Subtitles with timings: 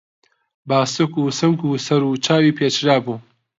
[0.67, 3.17] باسک و سنگ و سەر و چاوی پێچرابوو